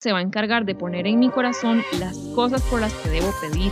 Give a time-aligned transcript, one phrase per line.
[0.00, 3.32] se va a encargar de poner en mi corazón las cosas por las que debo
[3.42, 3.70] pedir.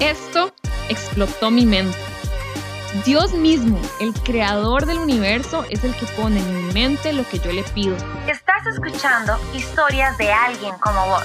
[0.00, 0.54] Esto
[0.88, 1.96] explotó mi mente.
[3.04, 7.38] Dios mismo, el creador del universo, es el que pone en mi mente lo que
[7.38, 7.94] yo le pido.
[8.26, 11.24] Estás escuchando Historias de alguien como vos,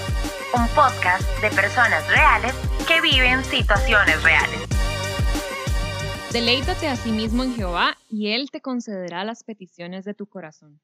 [0.53, 2.53] un podcast de personas reales
[2.85, 4.67] que viven situaciones reales.
[6.33, 10.81] Deleítate a sí mismo en Jehová y Él te concederá las peticiones de tu corazón.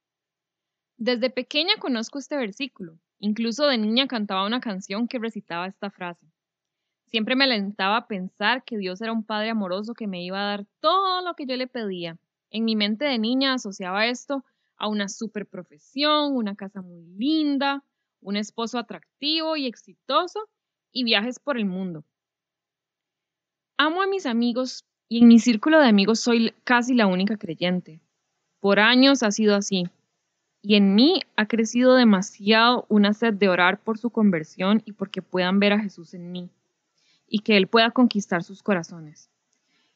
[0.96, 2.98] Desde pequeña conozco este versículo.
[3.24, 6.28] Incluso de niña cantaba una canción que recitaba esta frase.
[7.06, 10.58] Siempre me alentaba a pensar que Dios era un Padre amoroso que me iba a
[10.58, 12.20] dar todo lo que yo le pedía.
[12.50, 14.44] En mi mente de niña asociaba esto
[14.76, 17.86] a una super profesión, una casa muy linda,
[18.20, 20.50] un esposo atractivo y exitoso
[20.92, 22.04] y viajes por el mundo.
[23.78, 28.02] Amo a mis amigos y en mi círculo de amigos soy casi la única creyente.
[28.60, 29.86] Por años ha sido así.
[30.66, 35.22] Y en mí ha crecido demasiado una sed de orar por su conversión y porque
[35.22, 36.50] puedan ver a Jesús en mí
[37.28, 39.30] y que Él pueda conquistar sus corazones.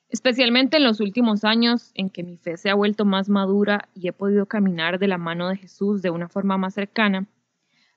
[0.09, 4.09] Especialmente en los últimos años en que mi fe se ha vuelto más madura y
[4.09, 7.28] he podido caminar de la mano de Jesús de una forma más cercana,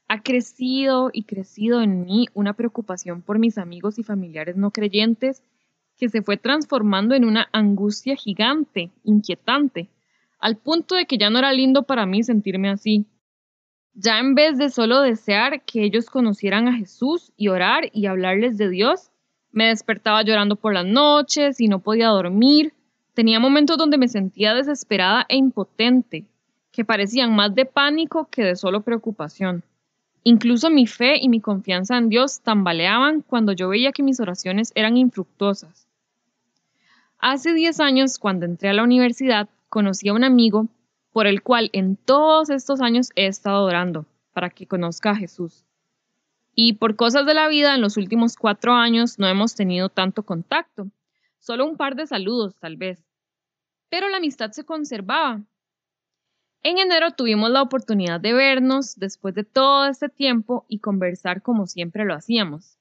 [0.06, 5.42] ha crecido y crecido en mí una preocupación por mis amigos y familiares no creyentes
[5.98, 9.88] que se fue transformando en una angustia gigante, inquietante,
[10.40, 13.06] al punto de que ya no era lindo para mí sentirme así.
[13.94, 18.56] Ya en vez de solo desear que ellos conocieran a Jesús y orar y hablarles
[18.56, 19.10] de Dios,
[19.52, 22.72] me despertaba llorando por las noches y no podía dormir.
[23.14, 26.24] Tenía momentos donde me sentía desesperada e impotente,
[26.72, 29.64] que parecían más de pánico que de solo preocupación.
[30.22, 34.70] Incluso mi fe y mi confianza en Dios tambaleaban cuando yo veía que mis oraciones
[34.74, 35.86] eran infructuosas.
[37.18, 40.68] Hace 10 años, cuando entré a la universidad, conocí a un amigo
[41.12, 45.64] por el cual en todos estos años he estado orando para que conozca a Jesús.
[46.54, 50.24] Y por cosas de la vida, en los últimos cuatro años no hemos tenido tanto
[50.24, 50.90] contacto,
[51.38, 53.02] solo un par de saludos tal vez.
[53.88, 55.42] Pero la amistad se conservaba.
[56.62, 61.66] En enero tuvimos la oportunidad de vernos después de todo este tiempo y conversar como
[61.66, 62.76] siempre lo hacíamos.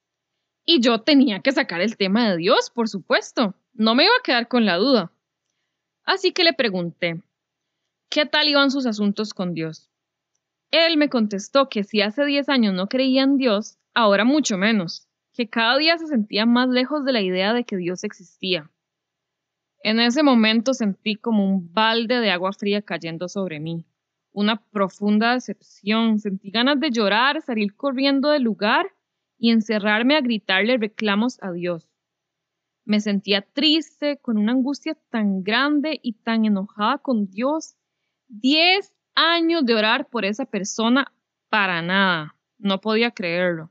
[0.65, 3.55] Y yo tenía que sacar el tema de Dios, por supuesto.
[3.73, 5.11] No me iba a quedar con la duda.
[6.09, 7.21] Así que le pregunté,
[8.09, 9.91] ¿qué tal iban sus asuntos con Dios?
[10.71, 15.07] Él me contestó que si hace 10 años no creía en Dios, ahora mucho menos,
[15.35, 18.71] que cada día se sentía más lejos de la idea de que Dios existía.
[19.83, 23.85] En ese momento sentí como un balde de agua fría cayendo sobre mí,
[24.31, 28.87] una profunda decepción, sentí ganas de llorar, salir corriendo del lugar
[29.37, 31.88] y encerrarme a gritarle reclamos a Dios.
[32.89, 37.75] Me sentía triste, con una angustia tan grande y tan enojada con Dios.
[38.27, 41.13] Diez años de orar por esa persona
[41.49, 42.35] para nada.
[42.57, 43.69] No podía creerlo.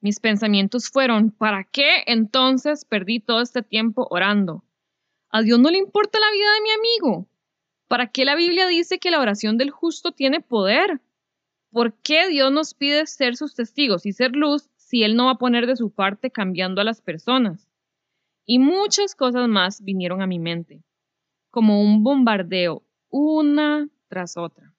[0.00, 4.64] Mis pensamientos fueron, ¿para qué entonces perdí todo este tiempo orando?
[5.28, 7.28] A Dios no le importa la vida de mi amigo.
[7.88, 11.02] ¿Para qué la Biblia dice que la oración del justo tiene poder?
[11.70, 15.32] ¿Por qué Dios nos pide ser sus testigos y ser luz si Él no va
[15.32, 17.68] a poner de su parte cambiando a las personas?
[18.46, 20.82] Y muchas cosas más vinieron a mi mente,
[21.50, 24.74] como un bombardeo, una tras otra.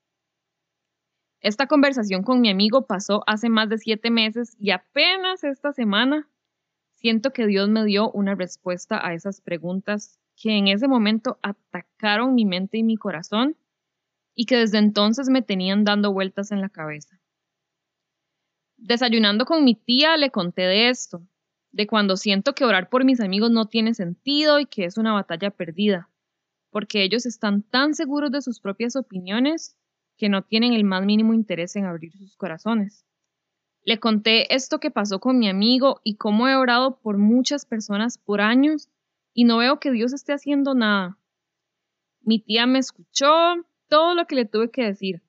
[1.39, 6.27] Esta conversación con mi amigo pasó hace más de siete meses y apenas esta semana
[6.95, 12.33] siento que Dios me dio una respuesta a esas preguntas que en ese momento atacaron
[12.33, 13.55] mi mente y mi corazón
[14.33, 17.19] y que desde entonces me tenían dando vueltas en la cabeza.
[18.77, 21.21] Desayunando con mi tía le conté de esto,
[21.75, 25.13] de cuando siento que orar por mis amigos no tiene sentido y que es una
[25.13, 26.09] batalla perdida
[26.75, 29.77] porque ellos están tan seguros de sus propias opiniones
[30.17, 33.05] que no tienen el más mínimo interés en abrir sus corazones.
[33.83, 38.17] Le conté esto que pasó con mi amigo y cómo he orado por muchas personas
[38.17, 38.89] por años
[39.33, 41.17] y no veo que Dios esté haciendo nada.
[42.19, 43.29] Mi tía me escuchó
[43.87, 45.23] todo lo que le tuve que decir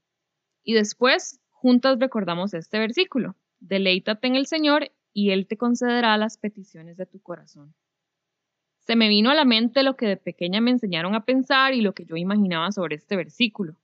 [0.65, 3.37] y después juntas recordamos este versículo.
[3.61, 7.75] Deleítate en el Señor y Él te concederá las peticiones de tu corazón.
[8.81, 11.81] Se me vino a la mente lo que de pequeña me enseñaron a pensar y
[11.81, 13.77] lo que yo imaginaba sobre este versículo.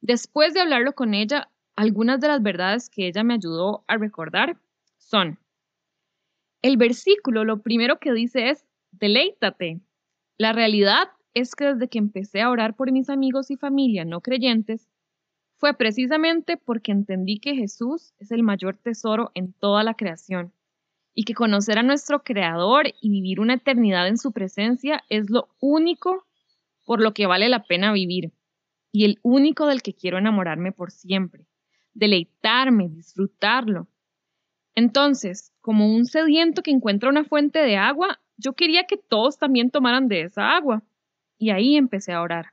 [0.00, 4.58] Después de hablarlo con ella, algunas de las verdades que ella me ayudó a recordar
[4.98, 5.38] son,
[6.62, 9.82] el versículo lo primero que dice es, deleítate.
[10.36, 14.20] La realidad es que desde que empecé a orar por mis amigos y familia no
[14.20, 14.88] creyentes,
[15.64, 20.52] fue precisamente porque entendí que Jesús es el mayor tesoro en toda la creación
[21.14, 25.48] y que conocer a nuestro Creador y vivir una eternidad en su presencia es lo
[25.60, 26.26] único
[26.84, 28.30] por lo que vale la pena vivir
[28.92, 31.46] y el único del que quiero enamorarme por siempre.
[31.94, 33.88] deleitarme, disfrutarlo.
[34.74, 39.70] Entonces, como un sediento que encuentra una fuente de agua, yo quería que todos también
[39.70, 40.82] tomaran de esa agua.
[41.38, 42.48] Y ahí empecé a orar.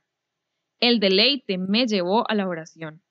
[0.80, 3.01] El deleite me llevó a la oración.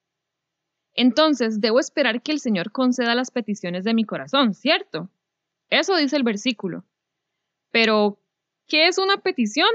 [0.94, 5.10] Entonces, debo esperar que el Señor conceda las peticiones de mi corazón, ¿cierto?
[5.70, 6.84] Eso dice el versículo.
[7.72, 8.20] Pero,
[8.68, 9.70] ¿qué es una petición?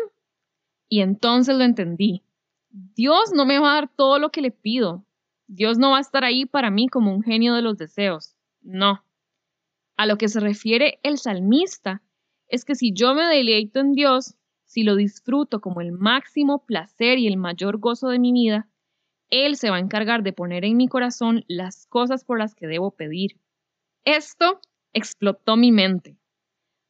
[0.88, 2.22] Y entonces lo entendí.
[2.70, 5.04] Dios no me va a dar todo lo que le pido.
[5.46, 8.36] Dios no va a estar ahí para mí como un genio de los deseos.
[8.60, 9.02] No.
[9.96, 12.02] A lo que se refiere el salmista
[12.48, 14.34] es que si yo me deleito en Dios,
[14.64, 18.68] si lo disfruto como el máximo placer y el mayor gozo de mi vida,
[19.30, 22.66] Él se va a encargar de poner en mi corazón las cosas por las que
[22.66, 23.40] debo pedir.
[24.04, 24.60] Esto
[24.92, 26.16] explotó mi mente.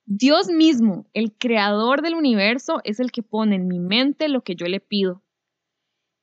[0.05, 4.55] Dios mismo, el creador del universo, es el que pone en mi mente lo que
[4.55, 5.23] yo le pido.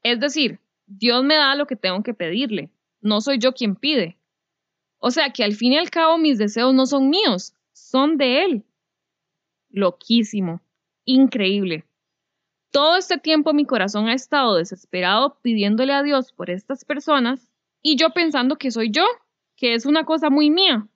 [0.04, 2.72] Es decir, Dios me da lo que tengo que pedirle,
[3.02, 4.18] no soy yo quien pide.
[5.00, 8.44] O sea que al fin y al cabo mis deseos no son míos, son de
[8.46, 8.66] Él.
[9.70, 10.62] Loquísimo,
[11.04, 11.86] increíble.
[12.74, 17.52] Todo este tiempo mi corazón ha estado desesperado pidiéndole a Dios por estas personas
[17.84, 19.06] y yo pensando que soy yo,
[19.56, 20.88] que es una cosa muy mía.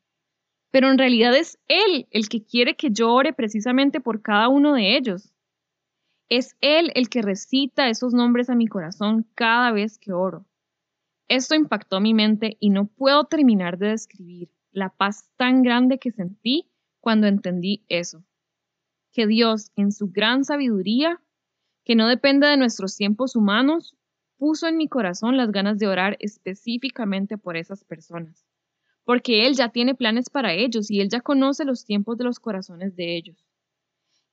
[0.72, 4.74] Pero en realidad es Él el que quiere que yo ore precisamente por cada uno
[4.74, 5.32] de ellos.
[6.30, 10.48] Es Él el que recita esos nombres a mi corazón cada vez que oro.
[11.28, 16.10] Esto impactó mi mente y no puedo terminar de describir la paz tan grande que
[16.10, 16.72] sentí
[17.02, 18.24] cuando entendí eso.
[19.12, 21.22] Que Dios, en su gran sabiduría,
[21.88, 23.96] que no depende de nuestros tiempos humanos,
[24.38, 28.46] puso en mi corazón las ganas de orar específicamente por esas personas,
[29.06, 32.40] porque Él ya tiene planes para ellos y Él ya conoce los tiempos de los
[32.40, 33.48] corazones de ellos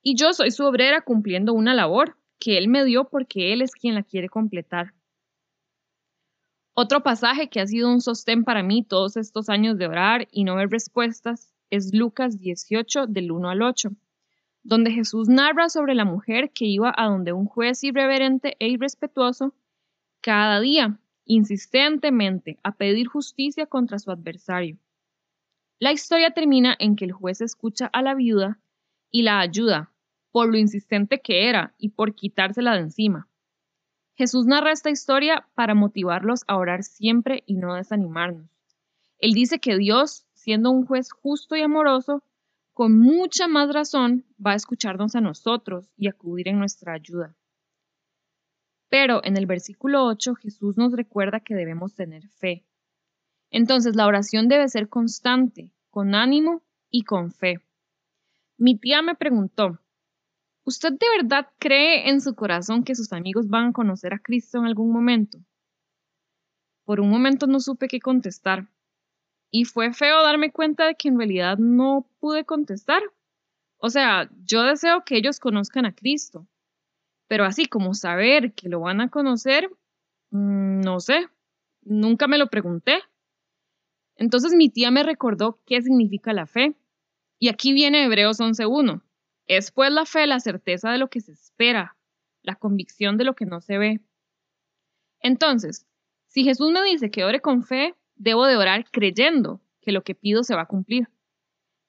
[0.07, 3.71] y yo soy su obrera cumpliendo una labor que Él me dio porque Él es
[3.71, 4.93] quien la quiere completar.
[6.75, 10.43] Otro pasaje que ha sido un sostén para mí todos estos años de orar y
[10.43, 13.89] no ver respuestas es Lucas 18 del 1 al 8,
[14.65, 19.53] donde Jesús narra sobre la mujer que iba a donde un juez irreverente e irrespetuoso
[20.21, 24.79] cada día, insistentemente, a pedir justicia contra su adversario.
[25.77, 28.59] La historia termina en que el juez escucha a la viuda
[29.11, 29.91] y la ayuda,
[30.31, 33.27] por lo insistente que era y por quitársela de encima.
[34.15, 38.49] Jesús narra esta historia para motivarlos a orar siempre y no desanimarnos.
[39.19, 42.23] Él dice que Dios, siendo un juez justo y amoroso,
[42.75, 47.33] con mucha más razón va a escucharnos a nosotros y acudir en nuestra ayuda.
[48.89, 52.65] Pero en el versículo 8 Jesús nos recuerda que debemos tener fe.
[53.49, 57.61] Entonces la oración debe ser constante, con ánimo y con fe.
[58.57, 59.79] Mi tía me preguntó,
[60.65, 64.57] ¿Usted de verdad cree en su corazón que sus amigos van a conocer a Cristo
[64.57, 65.37] en algún momento?
[66.83, 68.67] Por un momento no supe qué contestar.
[69.57, 73.01] Y fue feo darme cuenta de que en realidad no pude contestar.
[73.77, 76.45] O sea, yo deseo que ellos conozcan a Cristo.
[77.29, 79.69] Pero así como saber que lo van a conocer,
[80.31, 81.29] mm, no sé,
[81.83, 83.01] nunca me lo pregunté.
[84.17, 86.75] Entonces mi tía me recordó qué significa la fe.
[87.39, 89.03] Y aquí viene Hebreos 11.1.
[89.47, 91.95] Es pues la fe la certeza de lo que se espera,
[92.41, 94.01] la convicción de lo que no se ve.
[95.21, 95.87] Entonces,
[96.27, 100.15] si Jesús me dice que ore con fe, debo de orar creyendo que lo que
[100.15, 101.07] pido se va a cumplir.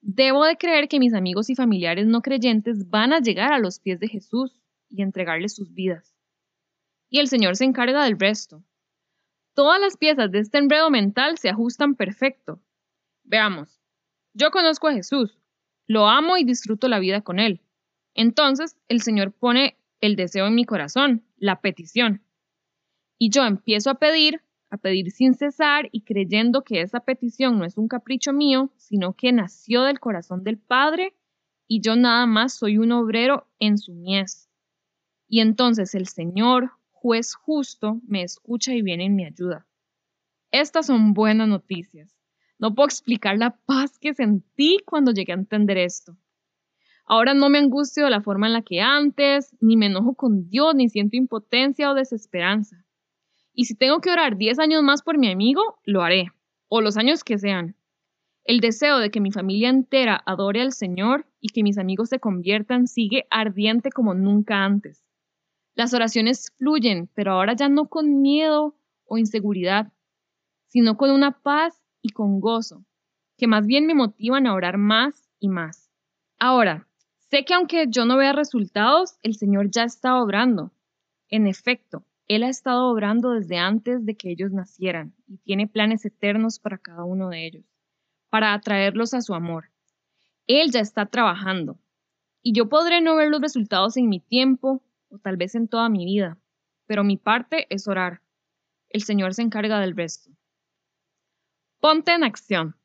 [0.01, 3.79] Debo de creer que mis amigos y familiares no creyentes van a llegar a los
[3.79, 6.15] pies de Jesús y entregarle sus vidas.
[7.09, 8.63] Y el Señor se encarga del resto.
[9.53, 12.61] Todas las piezas de este enredo mental se ajustan perfecto.
[13.23, 13.81] Veamos.
[14.33, 15.39] Yo conozco a Jesús,
[15.87, 17.61] lo amo y disfruto la vida con Él.
[18.13, 22.21] Entonces el Señor pone el deseo en mi corazón, la petición.
[23.17, 27.65] Y yo empiezo a pedir, a pedir sin cesar y creyendo que esa petición no
[27.65, 31.15] es un capricho mío, sino que nació del corazón del Padre
[31.67, 34.49] y yo nada más soy un obrero en su mies.
[35.27, 39.67] Y entonces el Señor, juez justo, me escucha y viene en mi ayuda.
[40.51, 42.15] Estas son buenas noticias.
[42.59, 46.17] No puedo explicar la paz que sentí cuando llegué a entender esto.
[47.05, 50.49] Ahora no me angustio de la forma en la que antes, ni me enojo con
[50.49, 52.86] Dios, ni siento impotencia o desesperanza.
[53.59, 56.31] Y si tengo que orar 10 años más por mi amigo, lo haré,
[56.67, 57.75] o los años que sean.
[58.43, 62.19] El deseo de que mi familia entera adore al Señor y que mis amigos se
[62.19, 65.09] conviertan sigue ardiente como nunca antes.
[65.73, 69.91] Las oraciones fluyen, pero ahora ya no con miedo o inseguridad,
[70.67, 72.85] sino con una paz y con gozo,
[73.39, 75.89] que más bien me motivan a orar más y más.
[76.37, 76.87] Ahora,
[77.31, 80.71] sé que aunque yo no vea resultados, el Señor ya está obrando.
[81.27, 86.03] En efecto, Él ha estado obrando desde antes de que ellos nacieran y tiene planes
[86.05, 87.65] eternos para cada uno de ellos,
[88.29, 89.71] para atraerlos a su amor.
[90.45, 91.79] Él ya está trabajando
[92.41, 95.87] y yo podré no ver los resultados en mi tiempo o tal vez en toda
[95.89, 96.37] mi vida,
[96.85, 98.21] pero mi parte es orar.
[98.89, 100.31] El Señor se encarga del resto.
[101.79, 102.75] Ponte en acción.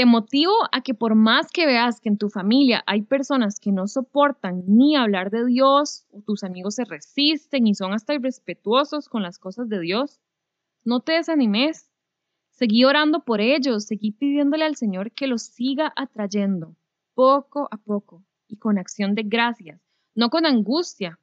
[0.00, 3.70] Te motivo a que por más que veas que en tu familia hay personas que
[3.70, 9.10] no soportan ni hablar de Dios o tus amigos se resisten y son hasta irrespetuosos
[9.10, 10.18] con las cosas de Dios,
[10.84, 11.90] no te desanimes.
[12.48, 16.74] Seguí orando por ellos, seguí pidiéndole al Señor que los siga atrayendo
[17.12, 19.82] poco a poco y con acción de gracias,
[20.14, 21.18] no con angustia.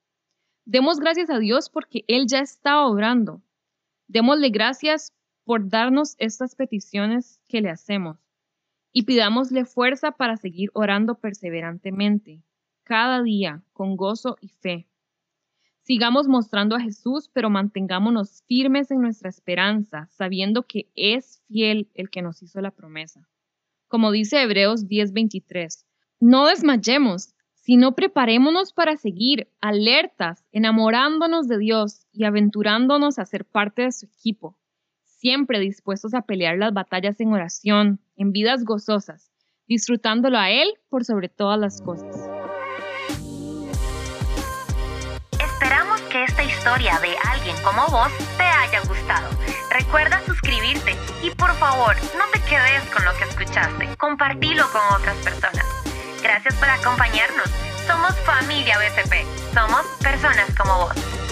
[0.65, 3.41] Demos gracias a Dios porque Él ya está obrando.
[4.07, 5.15] Démosle gracias
[5.45, 8.26] por darnos estas peticiones que le hacemos
[8.91, 12.41] y pidámosle fuerza para seguir orando perseverantemente,
[12.83, 14.87] cada día, con gozo y fe.
[15.81, 22.09] Sigamos mostrando a Jesús, pero mantengámonos firmes en nuestra esperanza, sabiendo que es fiel el
[22.09, 23.27] que nos hizo la promesa.
[23.87, 25.85] Como dice Hebreos 10:23,
[26.19, 33.83] no desmayemos, sino preparémonos para seguir alertas, enamorándonos de Dios y aventurándonos a ser parte
[33.83, 34.57] de su equipo,
[35.27, 39.29] siempre dispuestos a pelear las batallas en oración, en vidas gozosas,
[39.67, 42.15] disfrutándolo a Él por sobre todas las cosas.
[45.37, 49.27] Esperamos que esta historia de alguien como vos te haya gustado.
[49.69, 55.17] Recuerda suscribirte y por favor no te quedes con lo que escuchaste, compartilo con otras
[55.25, 55.65] personas.
[56.23, 57.49] Gracias por acompañarnos.
[57.85, 59.25] Somos familia BCP.
[59.53, 61.26] Somos personas como vos.